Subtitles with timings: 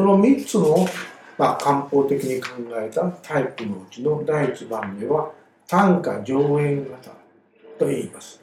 [0.00, 0.88] その3つの、
[1.36, 5.30] まあ、漢方的に考えたタイプのうちの第1番目は
[5.68, 7.10] 単価上縁型
[7.78, 8.40] と言います。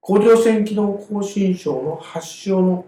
[0.00, 2.84] 甲状腺機能亢進症の発症の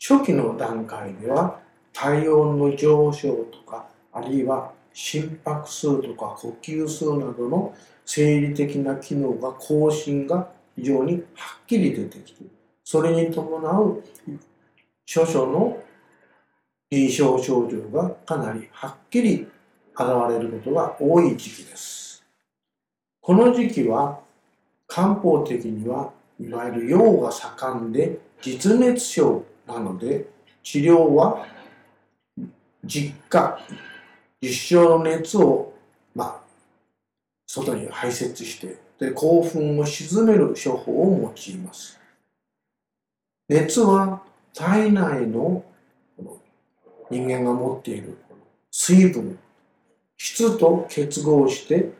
[0.00, 1.60] 初期の段階では
[1.92, 7.72] 体温の上昇とかあるいは心拍数とか呼吸数などの
[8.04, 12.42] 生理的な機能が更新が非常にはっきり出てきて
[12.82, 14.02] それに伴う
[15.06, 15.78] 諸々の
[16.90, 19.46] 臨床症状がかなりはっきり
[19.96, 22.24] 現れることが多い時期です。
[23.20, 24.20] この時期は
[24.86, 30.26] 漢方的にはいわゆる陽が盛んで実熱症なので
[30.62, 31.46] 治療は
[32.84, 33.58] 実家
[34.42, 34.48] 実
[34.78, 35.72] 証の熱を
[36.14, 36.40] まあ
[37.46, 41.98] 外に排泄してで興奮を鎮める処方を用います
[43.48, 45.64] 熱は体内の
[47.14, 48.18] 人間が持っている
[48.72, 49.38] 水分
[50.16, 51.92] 質と結合して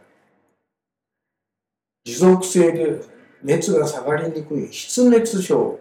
[2.04, 3.00] 持続性で
[3.44, 5.78] 熱が下がりにくい湿熱症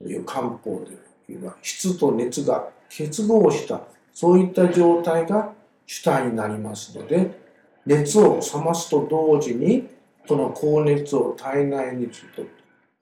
[0.00, 3.80] という漢方でいうは質と熱が結合した
[4.14, 5.52] そういった状態が
[5.84, 7.40] 主体になりますので
[7.84, 9.88] 熱を冷ますと同時に
[10.28, 12.08] この高熱を体内に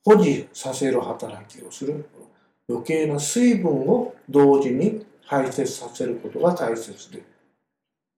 [0.02, 2.06] 保持させる働きをする
[2.70, 7.22] 余計な水分を同時に排泄させることが大切で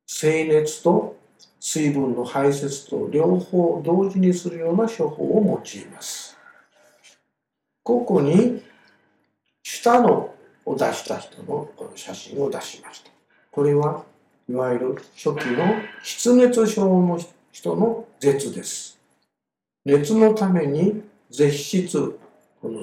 [0.07, 1.15] 静熱と
[1.61, 6.39] 水分の排泄と両方同時にするような処方を用います。
[7.83, 8.63] ここに
[9.63, 13.11] 下のを出した人のこの写真を出しました。
[13.51, 14.07] これは
[14.49, 15.67] いわゆる初期の
[16.03, 18.99] 湿熱症の人の舌です。
[19.85, 22.19] 熱のために絶質、
[22.63, 22.81] この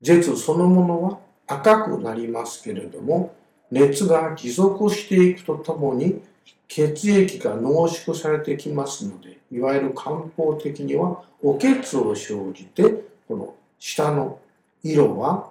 [0.00, 3.34] 舌そのものは赤くなりますけれども、
[3.72, 6.22] 熱が持続していくとともに
[6.68, 14.38] 血液が濃縮されてきますので、いわゆる漢方的にはお血を生じて、この下の
[14.84, 15.50] 色は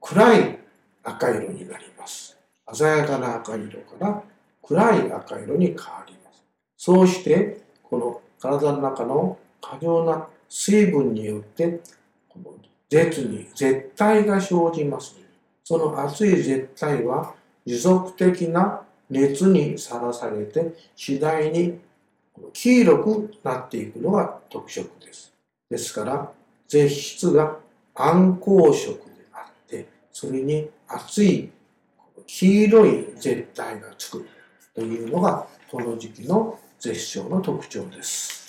[0.00, 0.58] 暗い
[1.04, 2.38] 赤色になります。
[2.72, 4.22] 鮮やかな赤色から
[4.62, 6.42] 暗い赤色に変わります。
[6.78, 11.80] そうして、この体の中の過剰な水分によって、
[12.30, 12.54] この
[12.88, 15.16] 絶に絶対が生じます。
[15.64, 21.80] その熱い絶対は持続的な熱にさらされて次第に
[22.52, 25.32] 黄色くなっていくのが特色です。
[25.68, 26.32] ですから
[26.68, 27.56] 絶質が
[27.94, 31.50] 暗光色であってそれに熱い
[32.26, 34.28] 黄色い絶対がつく
[34.74, 38.45] というのがこの時期の絶症の特徴です。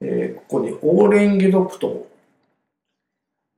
[0.00, 2.06] えー、ここにオーレンゲドプト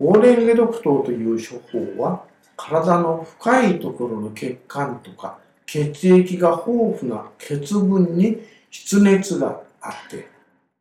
[0.00, 2.24] オーレンゲドプトという処方は
[2.56, 8.38] 体の深いところの血管とか血液が豊富な血分に
[8.70, 10.28] 湿熱があって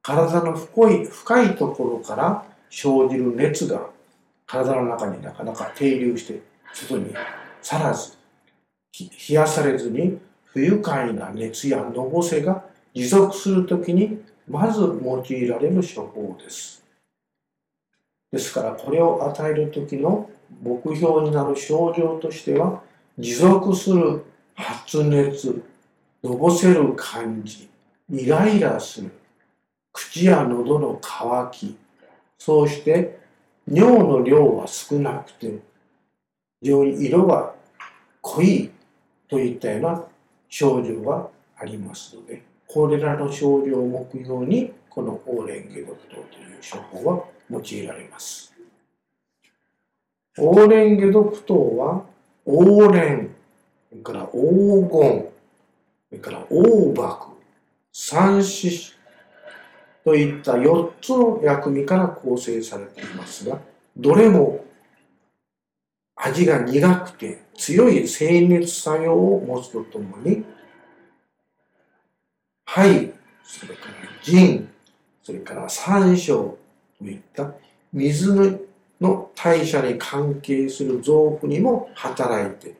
[0.01, 3.89] 体の深い深いところから生じる熱が
[4.47, 6.41] 体の中になかなか停留して
[6.73, 7.13] 外に
[7.61, 8.17] さらず
[8.99, 16.83] 冷やされずに不愉快な熱やのぼせが持続するときにまず用いられる処方です。
[18.31, 20.29] ですからこれを与える時の
[20.61, 22.81] 目標になる症状としては
[23.17, 24.23] 持続する
[24.55, 25.63] 発熱
[26.23, 27.69] のぼせる感じ
[28.09, 29.11] イライラする
[29.91, 31.77] 口や喉の渇き
[32.37, 33.19] そうして
[33.67, 35.59] 尿の量は少なくて
[36.61, 37.53] 非常に色が
[38.21, 38.71] 濃い
[39.29, 40.03] といったような
[40.49, 46.25] 症状がありますのでこれらの症状を目標にこのオーレンゲドクトという
[46.61, 48.53] 処方は用いられます。
[50.37, 52.05] オーレンゲドクトは、
[52.45, 53.35] オーレン、
[53.89, 55.31] それから黄金、
[56.09, 57.27] それから黄幕、
[57.91, 58.93] 三子
[60.05, 63.59] といった4つの薬味から構成されていますが、
[63.97, 64.63] どれも
[66.15, 70.45] 味が苦くて強い清熱作用を持つとともに、
[72.73, 73.13] 肺、
[73.43, 74.69] それから腎、
[75.23, 76.55] それから山椒
[76.97, 77.53] といった
[77.91, 78.59] 水の
[79.01, 82.75] の代謝に関係する臓腑にも働いて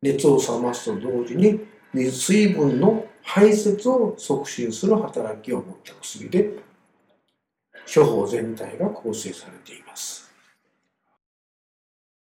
[0.00, 1.60] 熱を冷ますと同時に
[1.92, 6.54] 水分の排泄を促進する働きを持った薬で
[7.94, 10.27] 処方全体が構成されています。